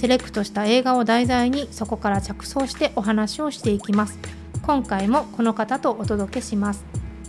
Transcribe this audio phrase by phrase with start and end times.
[0.00, 4.18] セレクトした映画を題材にそこから着想してお話をしていきます。
[4.62, 6.86] 今回もこの方とお届けします。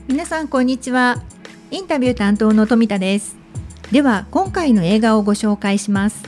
[0.07, 1.21] 皆さんこんにちは。
[1.69, 3.35] インタビュー担当の富田です。
[3.91, 6.23] では今回の映画をご紹介します。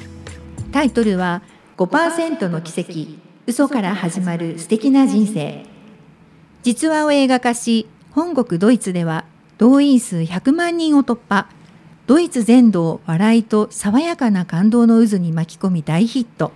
[0.74, 1.44] タイトルは
[1.78, 3.08] 5%の奇跡。
[3.48, 5.66] 嘘から始まる素敵な人生。
[6.62, 9.24] 実話を映画化し本国ドイツでは
[9.60, 11.48] 動員数100万人を突破。
[12.14, 16.52] ドイツ全土を笑いと爽やかな感動の渦に巻き込み大ヒット。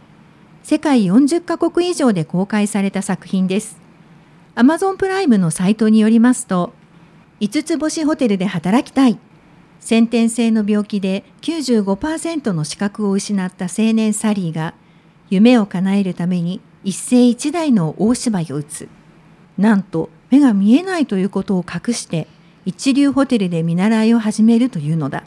[0.61, 3.79] 世界40カ国以上で公開された作品です。
[4.53, 6.73] アマゾンプライムのサイトによりますと
[7.39, 9.17] 5つ星ホテルで働きたい。
[9.79, 14.75] 先天性の病気で95%の資格を失った青年サリーが
[15.31, 18.89] 夢を叶えるために一世一代の大芝居を打つ。
[19.57, 22.27] なんと目が見えないということを隠して
[22.67, 25.23] 一流ホテルで見習いを始めるというのだ。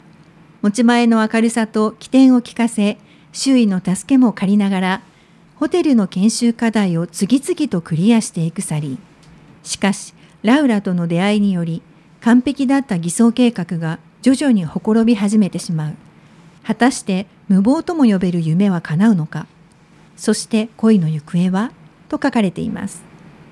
[0.61, 2.97] 持ち前の明るさと起点を利かせ
[3.33, 5.01] 周囲の助けも借りながら
[5.55, 8.97] ホテルの研修課題を次々とクリアしていくサリー
[9.67, 11.81] しかしラウラとの出会いにより
[12.21, 15.95] 完璧だった偽装計画が徐々にほころび始めてしまう。
[16.63, 19.47] 果たして無謀とも呼べる夢は叶うのか。
[20.15, 21.71] そして恋の行方は？
[22.07, 23.03] と書かれています。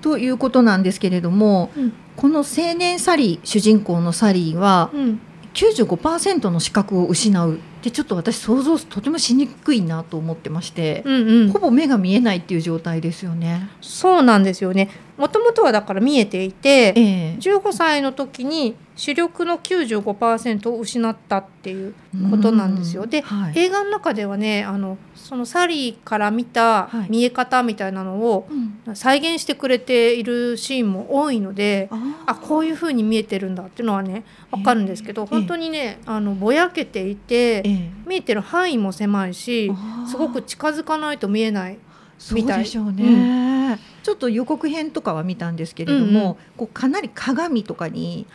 [0.02, 5.20] ということなんですけれども、うん、この青年サリー主人公のサリーは、うん、
[5.60, 13.70] 95%の資格を失うってちょっと私想像とてもしにくいなと思ってまして、うんうん、ほぼ目が見えないっていう状態ですよね。
[13.82, 21.94] そうなんですよねもともとはだから見えていて、えー、15歳の時に視力の95%を失ったっていう
[22.32, 23.06] ことなんですよ。
[23.06, 28.48] で、はい、映画の中ではねあのそのサリーから見た見え方みたいなのを
[28.94, 39.70] 再現してくれているシーンも多いので、うん、あこういうふうに見えてるんだっていうのはね分かるんですけど、えー、本当にねあのぼやけていて、えー、見えてる範囲も狭いし
[40.10, 41.78] すごく近づかないと見えない
[42.32, 42.56] みたい。
[42.56, 43.04] そうでしょうね、
[43.72, 43.80] うん。
[44.04, 48.26] ちょっと予告編とかは見たんですけれども、うんうん、こうかなり鏡とかに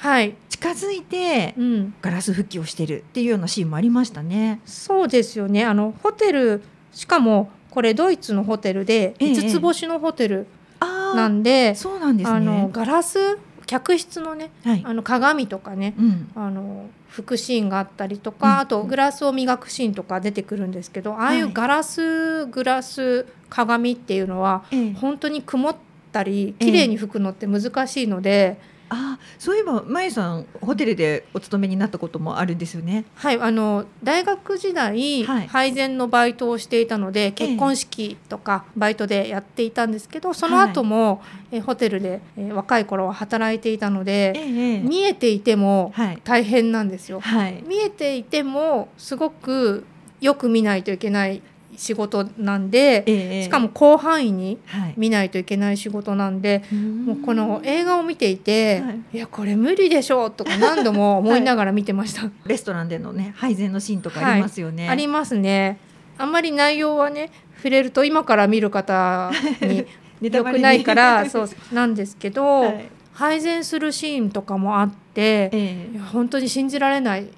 [0.49, 1.55] 近づいて
[2.01, 4.61] ガラス復帰をしてるっていうようなシーンもありましたね。
[4.65, 5.65] そうですよね。
[5.65, 6.63] あのホテル
[6.93, 10.47] しかもこれドイツのホテルで5つ星のホテル
[10.81, 24.65] なんで、ええ、そうなんです、ね、あのガラス客室のね、はい、あの鏡とかね、うん、あの拭くシーンがあったりとか、あとグラスを磨くシーンとか出てくるんですけど、ああいうガラスグラス鏡っていうのは、
[25.01, 25.77] 本当に曇っ
[26.11, 28.59] たり綺麗に拭くのって難しいので。
[28.91, 33.05] あそういえばまゆさんホテルでお勤めになったこともあるんですよね。
[33.15, 41.21] はいあの大学時代、はい、配膳のバイトをしていたので結婚式とかバイトでやっていたんですけど、その後も、は
[41.53, 45.93] い、えホテルで、え若い頃は働いていたので、え見えていても
[46.25, 47.21] 大変なんですよ。
[47.21, 49.85] はい、見えていてもすごく
[50.21, 51.43] よく見ないといけない
[51.77, 54.59] 仕事なんで、えしかも広範囲に
[54.97, 65.79] 見ないといけない仕事なんで、はい、もうこの映画を見ていて、はい、いやこれ無理でしょうとか何度も思いながら見てました、はい、レストランでのね配膳のシーンとかありますよね、ありますね。
[66.17, 69.87] あんまり内容はね触れると今から見る方に
[70.21, 72.75] 良くないからそうなんですけど、
[73.13, 77.31] 配膳するシーンとかもあって、えー、本当に信じられないで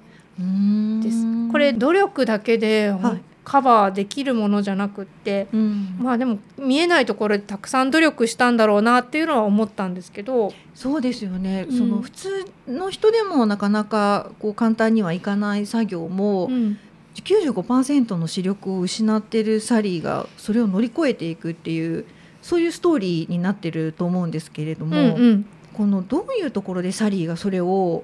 [1.11, 1.51] す。
[1.51, 10.51] これ努力だけで、はいカバーできるものじゃなくって、うん、まあでも見えないところでたくさん努力したんだろうなっていうのは思ったんですけど。
[10.75, 16.77] そうですよね、うん、その普通の人でもなかなかこう簡単にはいかない作業も、うん、
[17.15, 22.03] 95%の視力を失ってるサリーがそれを乗り越えていくっていう
[22.41, 28.03] そういうストーリーになってると思うんですけれども、うんうん、このどういうところでサリーがそれを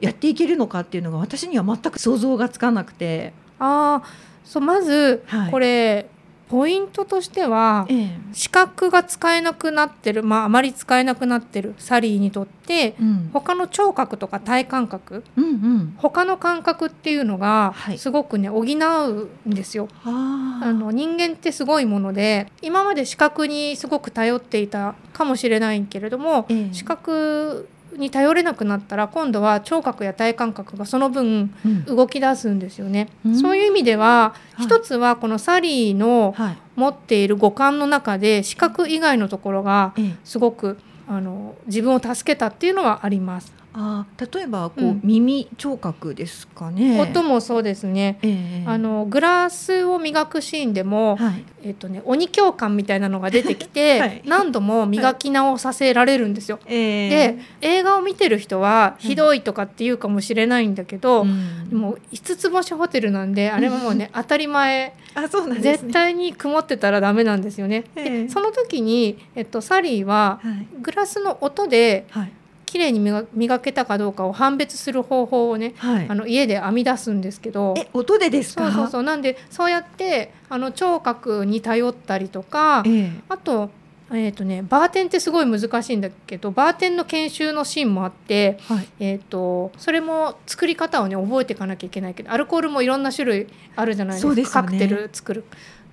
[0.00, 3.34] やっていけるのかっていうのが私には全く想像がつかなくて。
[3.58, 4.02] あ
[4.44, 6.08] そうまず、これ
[6.48, 19.88] ポイントとしては、ええ、視覚が使えなくなってる、まあ、あまり使えなくなってるサリーにとって、うん、他の聴覚とか体感覚、うんうん、他の感覚っていうのがすごくね、補うんですよ。
[20.04, 31.84] あの人間ってすごいもので今まで視覚にすごく頼っていたかもしれないけれども、え、視覚に頼れなくなったら今度は聴覚や体感覚がその分うん。
[31.84, 33.08] 動き出すんですよね。
[33.26, 33.38] うん。
[33.38, 34.64] そういう意味でははい。
[34.64, 36.58] 一つはこのサリーのはい。
[36.76, 40.16] 持っている五感の中で視覚以外のところがええ。
[40.24, 40.78] すごく
[41.08, 43.52] あの自分を助けたっていうのはあります。
[43.74, 45.00] あー例えばこう、うん。
[45.04, 47.00] 耳聴覚ですかね。
[47.00, 48.18] 音もそうですね。
[48.22, 48.64] ええ。
[48.66, 51.44] あのグラスを磨くシーンでも、はい。
[51.62, 54.22] えっとね、鬼教官みたいなのが出てきて、 はい。
[54.24, 56.58] 何度も磨き直させられるんですよ。
[56.66, 57.08] ええ。
[57.10, 61.68] で映画を見てる人はひどいとかって言うかもしれないんだけど、うん。
[61.68, 64.94] でも5つ星ホテルなんであれはもうね 当たり前。
[65.14, 65.60] あそうなんね。
[65.62, 67.84] 絶対に曇ってたらダメなんですよね。
[67.96, 68.22] ええ。
[68.24, 70.66] でその時に、えっと、サリーははい。
[70.82, 72.32] グラスの音ではい
[72.68, 77.74] 綺麗に磨磨けたかどうかを判別する方法をねはいあの家で編み出すんですけど。
[77.78, 78.64] え音でですか？
[78.64, 83.70] そうそうそうなんでそうやってあの聴覚に頼ったりとかええあと,、
[84.10, 95.44] えーとね、バーテンってすごい難しいんだけどバーテンの研修のシーンもあって、はいえー、とそれも作り方をね覚えていかなきゃいけないけどアルコールもいろんな種類あるじゃないですかねカクテル作る。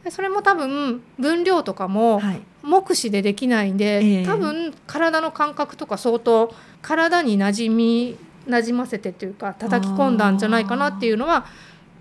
[0.06, 8.18] でそれも多分分量とかもはい目視でできないんで、ええ多分体の感覚とか相当体に馴染み
[8.48, 11.46] 馴染ませてというか叩き込んだんじゃないかなっていうのは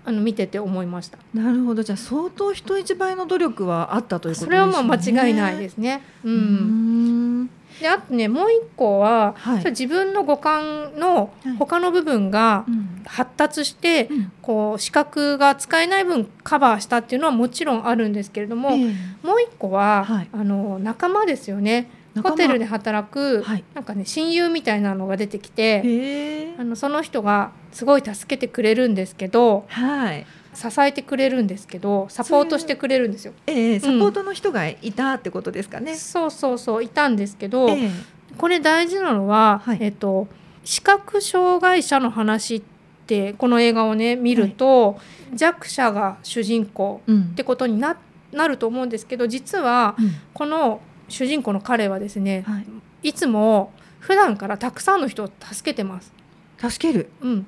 [0.05, 1.19] あの見てて思いました。
[1.33, 4.45] なるほどじゃあ相当人一倍の努力はあったということですね。
[4.45, 6.01] それはもう間違いないですね。
[6.23, 7.49] う、うんん
[7.79, 9.65] であとねもう一個は、はい。
[9.65, 11.55] 自分の五感のはい。
[11.57, 13.01] 他の部分がうん。
[13.05, 14.31] 発達して、うん。
[14.41, 18.93] こう視覚が使えない分カバーしたっていうのはもちろんあるんですけれども、ええ。
[19.25, 20.29] もう一個は、はい。
[20.31, 21.89] あの仲間ですよね。
[22.23, 23.63] ホテルで働く、はい。
[23.73, 33.33] なんかね親友みたいなのが出てきて、あのその人がすごい助けてくれるんですけどはい支えてくれるんですけどサポートしてくれるんですよ。
[33.45, 35.95] ええサポートの人がいたってことですかね。
[35.95, 37.89] そうそうそういたんですけど、ええ。
[38.37, 39.77] これ大事なのは、はい。
[39.81, 40.27] えっと、
[40.63, 42.61] 視覚障害者の話っ
[43.05, 44.97] てこの映画をね見ると、
[45.33, 47.21] 弱者が主人公うん。
[47.21, 47.97] ってことにな
[48.31, 50.11] なると思うんですけど実はうん。
[50.33, 53.09] この主人公の彼はですね、はい。
[53.09, 56.13] いつも普段からたくさんの人を助けてます。
[56.57, 57.09] 助ける。
[57.21, 57.47] うん、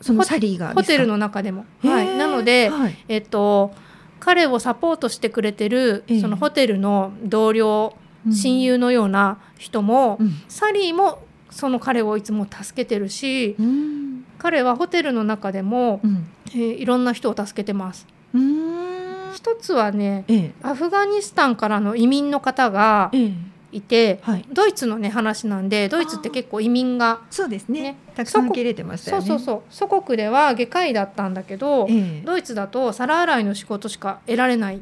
[0.00, 1.66] そのサリーがホテルの、の中でも。
[1.82, 2.96] はい、なので、はい。
[3.08, 3.72] えっと、
[4.18, 6.20] 彼をサポートしてくれてるええ。
[6.20, 10.42] そのホテルの同僚、うん親友のような人も、うん。
[10.46, 14.24] サリーもその彼をいつも助けてるしうん。
[14.38, 16.26] 彼はホテルの中でも、うん。
[16.52, 18.06] えーいろんな人を助けてます。
[18.34, 19.32] うん。
[19.34, 20.52] 一つはねええ。
[20.62, 23.32] アフガニスタンからの移民の方がええ
[23.72, 24.44] いてはい。
[24.52, 27.82] ドイツのね話なんでドイツって結構移民がそうですね。
[27.82, 29.26] ねたくさん受け入れてましたよね。
[29.26, 29.62] そうそうそう。
[29.70, 32.22] 祖国では外科医だったんだけどええ。
[32.24, 34.80] ドイツだと皿洗いの仕事しか得られないっ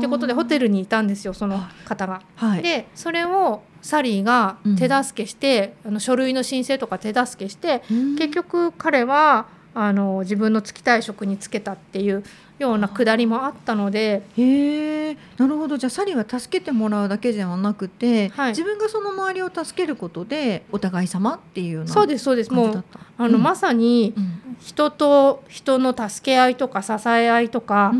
[0.00, 2.22] てことでホテルにいたんですよその方が。
[2.36, 8.16] はい、でそれをサリーが手助けして、あの書類の申請とか手助けしてうん。
[8.16, 12.22] 結局彼はあの自分の就きたい職に就けたっていう
[12.58, 15.16] ようなくだりもあったのでへえ。
[15.36, 15.76] なるほど。
[15.76, 18.48] じゃあサリーは助けてもらうだけではなくて、はい。
[18.50, 22.52] 自分がその周りを助けることでお互い様っていうようなそうですそうです。
[22.52, 22.84] もう
[23.18, 23.42] あの、うん。
[23.42, 24.40] まさにうん。
[24.60, 27.92] 人と人の助け合いとか支え合いとか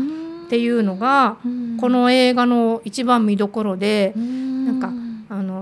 [0.45, 1.77] っていうのがうん。
[1.77, 4.65] この映画の一番見どころでうん。
[4.65, 5.04] なんかあ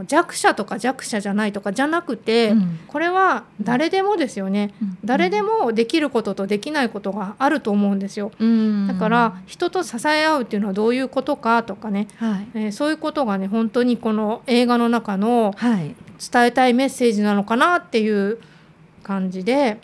[0.03, 2.79] の弱者とか弱者じゃないとかじゃなくて、うん。
[2.87, 4.73] これは誰でもですよね。
[4.81, 4.97] うん。
[5.03, 8.31] 誰でもできることとできないことがあると思うんですよ。
[8.39, 8.87] うん。
[8.87, 12.47] だから人と支え合うっていうのはどういうことかとかね、はい。
[12.53, 15.95] えーそういうことがね本当にこの映画の中のはい。
[16.31, 18.39] 伝えたいメッセージなのかなっていう
[19.01, 19.79] 感じで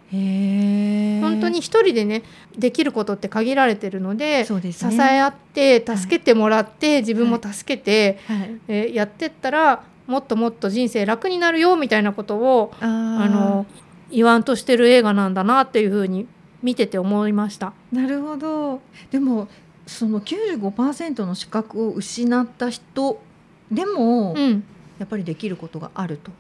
[1.22, 2.24] 本当に一人でね
[2.58, 4.72] できることって限られてるのでね。
[4.72, 8.60] 支え合って助けてもらって、自分も助けて、はい。
[8.70, 12.88] えーやってったらもっともっと人生楽になるよみたいなことをあ
[13.30, 13.66] の
[14.12, 16.28] 言わんとしてる映画なんだなっていうふうに
[16.64, 17.74] 見てて思いました。
[17.92, 18.82] なるほど。
[19.12, 19.48] でも
[19.86, 23.22] その95%の資格を失った人
[23.72, 24.64] でも、うん。
[24.98, 26.32] やっぱりできることがあると。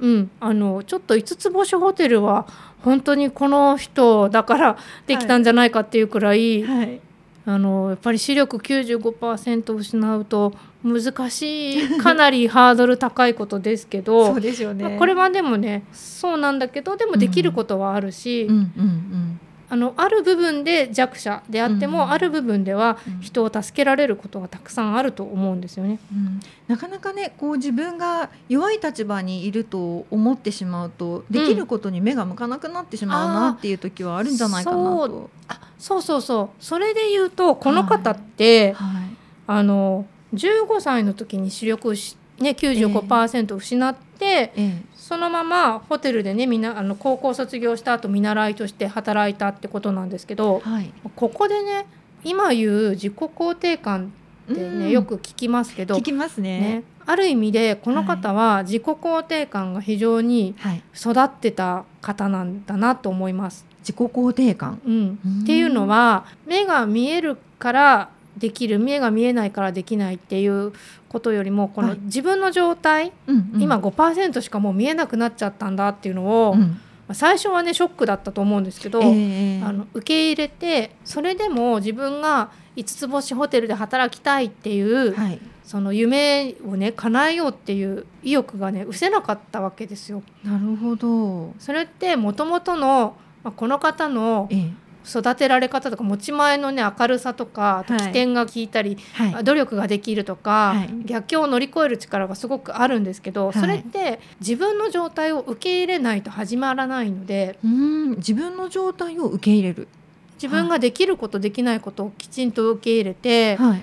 [0.00, 2.46] うん、あのちょっと5つ星ホテルは
[2.82, 7.00] 本当にこの人だからできたんじゃないかっていうくらい、はい、
[7.46, 10.52] あのやっぱり視力95%失うと
[10.84, 14.84] 難しいかなりハードル高いことですけど そうですよね。
[14.84, 19.40] まあこれはでもねそうなんだけどでもできることはあるし、うんうんうん
[19.72, 26.00] あのある部分で弱者であっても、うんある部分ではうん人を助けられることがたくさんあると思うんですよね。
[26.12, 35.30] うん、なかなかねこう自分が弱い立場にいると思ってしまうとできることに目が向かなくなってしまうなっていう時はあるんじゃないかなと。
[35.46, 39.10] あそうそうそうそれで言うとこの方って、はい
[39.46, 50.92] あの15歳の時に視力をし、ね、95%失ってええそのままホテルでねみんなあの高校卒業した後見習いとして働いたってことなんですけどはい。
[51.16, 51.86] ここでね
[52.22, 54.12] 今言う自己肯定感
[54.52, 56.60] ってうんねよく聞きますけど、聞きますね。
[56.60, 60.82] ね、ある意味でこの方は自己肯定感が非常にはい。
[60.94, 63.66] 育ってた方なんだなと思います。
[63.80, 64.80] 自己肯定感。
[64.84, 70.72] うんうんっていうのは目が見えるからできる目が見えないからできないっていう
[71.08, 85.40] ことよりもこのはい自分の状態、うんうん今5%しかもう見えなくなっちゃったんだっていうのを、まうんあ最初はねショックだったと思うんですけど、ええあの受け入れてそれでも自分が5つ星ホテルで働きたいっていう、はい。
[85.70, 90.20] その夢をね叶えようっていう意欲がね失せなかったわけですよ。
[90.42, 91.54] なるほど。
[91.60, 94.72] それってもともとの、まあ、この方のええ
[95.08, 99.44] 育てられ方とか持ち前のね明るさとか起点が効いたり、はい。
[99.44, 109.88] 努力ができるとか、はい逆境を乗り越える力がすごくあるんですけど、はいそれって自分の状態を受け入れないと始まらないのでうん自分の状態を受け入れる。
[110.34, 113.82] 自分ができることできないことをきちんと受け入れて、はい。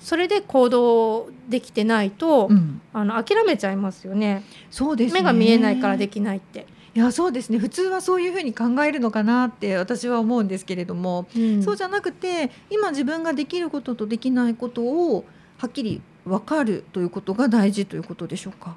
[0.00, 2.80] それで行動できてないと、うん。
[2.92, 5.20] あの諦めちゃいますよねそうですね。
[5.20, 6.66] 目が見えないからできないって。
[6.96, 7.58] いやそうですね。
[7.58, 11.62] 普通はそういうふうに考えるのかなって私は思うんですけれども、うん。
[11.62, 15.26] そうじゃなくて今自分ができることとできないことを
[15.58, 18.76] はっきり分かるということが大事ということでしょうか？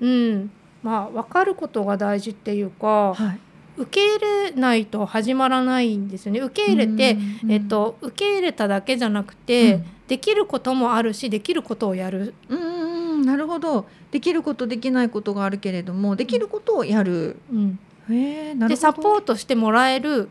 [0.00, 0.52] うん、
[0.84, 3.40] まあ分かることが大事っていうかはい、
[3.76, 6.38] 受け入れないと始まらないんですよね。
[6.38, 9.84] 受け入れて、えっ、と、受け入れただけじゃなくて、うん。
[10.06, 13.26] できることもあるしできることをやる、うん。
[13.26, 17.36] なるほどできることできないことがあるけれどもできることをやる。
[17.52, 17.78] うん、
[18.10, 18.68] へえなるほど。
[18.68, 20.28] でサポートしてもらえる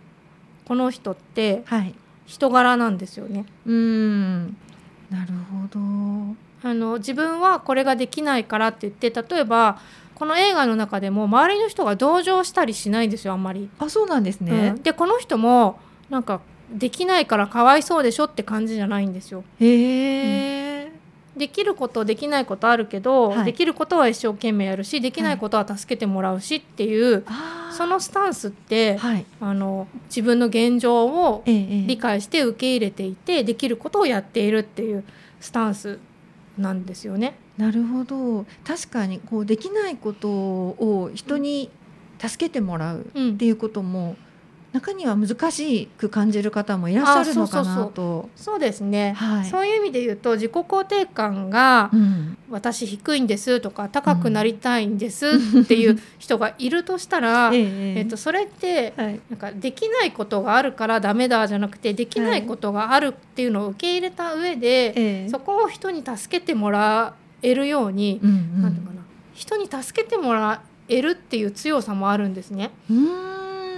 [0.66, 1.94] この人ってはい。
[2.26, 3.46] 人柄なんですよね。
[3.66, 4.58] うん
[5.10, 5.80] なるほど。
[6.64, 9.80] あの自分はこれができないからって言って例えば
[10.16, 13.70] この映画の中でも周りの人が同情したりしないんですよあんまり。
[13.80, 14.84] あそうなんですねうん。
[14.84, 15.80] でこの人も
[16.10, 16.42] なんか
[16.72, 19.44] できないからかわいそうでしょって感じじゃないんですよ。
[19.60, 20.77] へえ。
[21.38, 23.46] できることできないことあるけど、はい。
[23.46, 27.76] できることは一生懸命やるしできないことは助けてもらうしっていう、あー。
[27.76, 29.26] そのスタンスって、はい。
[29.40, 31.88] あの自分の現状をええええ。
[31.88, 35.04] 理解して受け入れていてできることをやっているっていう
[35.40, 36.00] スタンス
[36.58, 37.38] なんですよね。
[37.58, 38.46] なるほど。
[38.66, 41.70] 確かにこうできないことを人に
[42.20, 43.34] 助けてもらううん。
[43.34, 44.16] っていうことも
[44.74, 47.86] 中には難しく感じる方もいらっしゃるのかあそうそうそう。
[47.86, 48.30] なと。
[48.36, 49.46] そうですね、はい。
[49.46, 52.38] そういう意味で言うと自己肯定感がうん。
[52.50, 59.20] 私低いんですとか高くなりたいんですっていう 人がいるとしたら、えええっと、それってはい。
[59.30, 65.30] なんかできないことがあるからダメだじゃなくてできないことがあるっていうのを受け入れた上で、ええ。
[65.30, 68.62] そこを人に助けてもらえるように、うんうん。
[68.62, 69.02] なんていうかな。
[69.34, 72.72] 人に助けてもらえるっていう強さもあるんですね。
[72.90, 72.94] う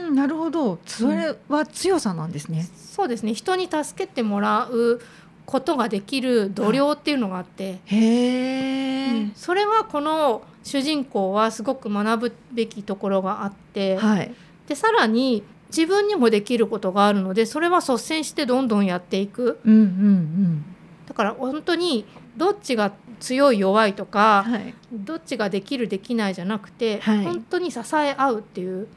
[0.10, 0.80] なるほど。
[0.86, 2.68] それは強さなんですね。
[2.76, 3.34] そうですね。
[3.34, 5.02] 人に助けてもらう
[5.46, 14.34] ことができる度量っていうのがあって、へえ、それはこの主人公はすごく学ぶべきところがあって、はい。
[14.68, 19.60] でさらに自分にもできることがあるのでそれは率先してどんどんやっていく。
[19.66, 20.66] うんうん。
[21.08, 22.06] だから本当に
[22.40, 24.74] どっちが強い弱いとうんか、はい。
[24.92, 27.24] どっちができるできないじゃなくて、はい。
[27.24, 28.88] 本当に支え合うっていう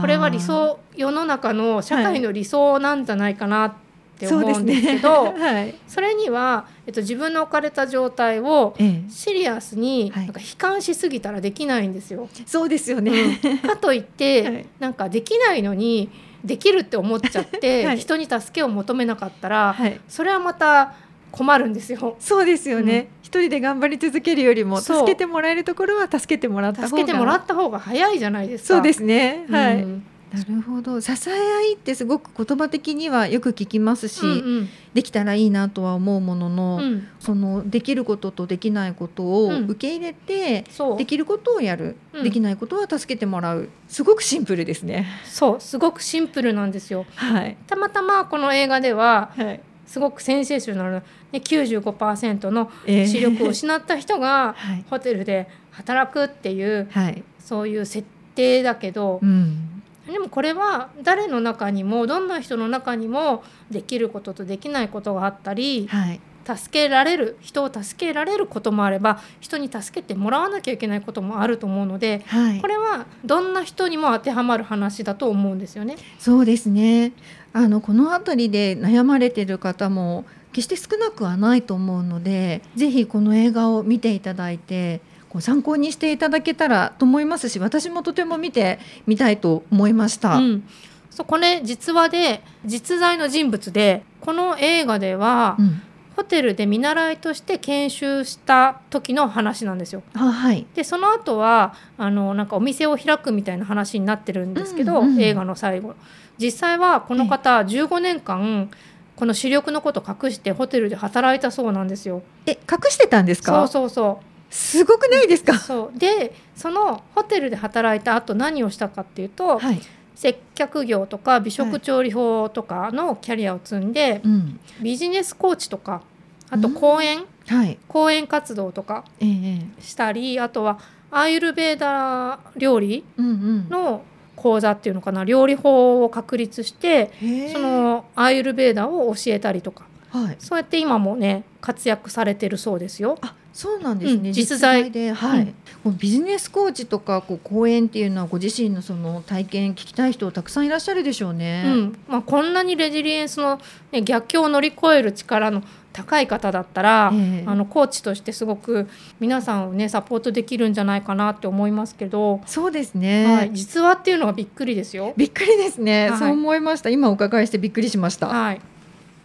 [0.00, 3.74] これは理想世の中の社会の理想なんじゃないかなっ
[4.18, 5.40] て思うんですけど、ね。
[5.40, 5.74] はい。
[5.86, 9.10] それには、えっと、自分の置かれた状態をええ。
[9.10, 10.24] シリアスにはい。
[10.24, 12.28] なんか悲観しすぎたらできないんですよ。
[12.46, 13.38] そうですよね。
[13.62, 14.66] かといって、 はい。
[14.78, 16.10] なんかできないのに
[16.44, 17.98] できるって思っちゃって、 はい。
[17.98, 20.00] 人に助けを求めなかったら、はい。
[20.08, 20.94] それはまた
[21.30, 22.16] 困るんですよ。
[22.18, 26.88] そうですよね、一人で頑張り続けるよりも助けてもらえるところは助けてもらった方が。
[26.88, 28.74] 助けてもらった方が早いじゃないですか。
[28.74, 29.46] そうですね。
[29.50, 30.02] はい、うん。
[30.32, 31.00] なるほど。
[31.00, 36.92] 支え合いってすごく言葉的にはよく聞きますし、うんできたらいいなとは思うものの、うん。
[36.92, 39.64] うんそのできることとできないことをうん。
[39.68, 40.64] 受け入れて、
[40.96, 42.24] できることをやる、うん。
[42.24, 43.68] できないことは助けてもらう。
[43.88, 45.06] すごくシンプルですね。
[45.24, 45.60] そう。
[45.60, 47.06] すごくシンプルなんですよ。
[47.14, 47.56] はい。
[47.66, 53.06] たまたまこの映画でははいすごくセンセーショナルな、ね、95%のえー。
[53.06, 54.84] 視力を失った人が はい。
[54.88, 57.24] ホテルで働くっていうはい。
[57.38, 59.82] そういう設定だけどうん。
[60.06, 66.20] でもこれは誰の中にもどんな人の中にもできることとできないことがあったりはい
[66.56, 75.96] 助けられる人を助けられることもあれば人に助けてもらわなきゃいけないこともあると思うのではいこれはどんな人にも当てはまる話だと思うんですよね。
[76.18, 77.12] そうですね
[77.52, 90.36] あのこの辺りで悩まれてる方も決して少なくはないと思うのでぜひこの映画を見ていただいてこう参考にしていただけたらと思いますし私もとても見てみたいと思いました。
[90.36, 90.68] うん、
[91.10, 95.82] そうこれ実話で実在の人物でこの映画では、うん
[96.18, 100.02] ホテルで見習いとして研修した時の話なんですよ。
[100.14, 100.66] あはい。
[100.74, 105.94] でその後はあのなんかお店を開くみたいな話になってるんですけど、うんうん映画の最後。
[106.36, 108.68] 実際はこの方15年間
[109.14, 112.22] この視力のこと隠してホテルで働いたそうなんですよ。
[112.46, 113.52] え隠してたんですか？
[113.52, 114.20] そうそうそ
[114.50, 115.56] すごくないですうか？
[115.56, 115.96] そう。
[115.98, 119.80] でそのホテルで働いた後何をしたかっていうと、はい、
[120.18, 124.58] 接客業とか美食調理法とかのキャリアを積んで、うん。
[124.82, 126.02] ビジネスコーチとか
[126.50, 127.78] あと講演、はい。
[127.86, 130.80] 講演活動とかええしたりあとは
[131.12, 133.68] アーユルベーダ料理うんうん。
[133.68, 134.02] の
[134.34, 137.12] 講座っていうのかな料理法を確立して
[137.52, 139.86] そのアーユルベーダを教えたりとか。
[140.10, 140.36] はい。
[140.40, 143.18] そうやって今もね活躍されてるそうですよ。
[143.20, 144.90] あそうなんですね、うん実在。
[144.90, 145.42] で、はい。
[145.42, 145.54] うん
[145.96, 151.64] ビジネスコーチとかこう講演っていうのはご自身のその体験聞きたい人たくさんいらっしゃるでしょうね。
[151.66, 151.98] うん。
[152.08, 153.58] まあ、こんなにレジリエンスの、
[153.90, 155.62] ね、逆境を乗り越える力の
[155.92, 157.44] 高い方だったら、ええ。
[157.46, 158.86] あのコーチとしてすごく
[159.18, 165.14] 皆さんをねサポートできるんじゃないかなって思いますけど、そうですね、はい、実話っていうのがびっくりですよ。
[165.16, 166.18] びっくりですね、はい。
[166.18, 166.90] そう思いました。
[166.90, 168.26] 今お伺いしてびっくりしました。
[168.26, 168.60] はい、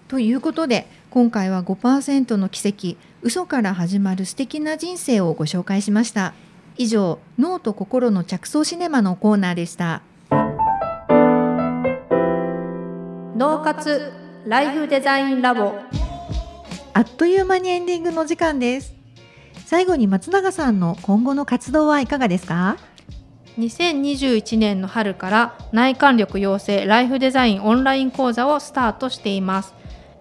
[0.08, 6.34] ということで今回は5%の奇跡嘘から始まる素敵な人生をご紹介しました。
[6.76, 10.02] 以上脳と心の着想シネマのコーナーでした。
[13.38, 14.12] 脳活
[14.48, 15.76] ライフデザインラボ。
[16.96, 18.96] あっという間にエンディングの時間です。
[19.68, 22.78] 最後に松永さんの今後の活動はいかがですか
[23.60, 29.76] ？2021年の春から内観力養成ライフデザインオンライン講座をスタートしています